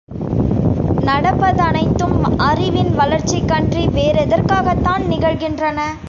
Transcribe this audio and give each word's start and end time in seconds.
நடப்பதனைத்தும் 1.05 2.37
அறிவின் 2.37 2.99
வளர்ச்சிக்கன்றி 2.99 3.83
வேறெதற்காகத்தான் 3.89 5.03
நிகழ்கின்றன? 5.09 5.91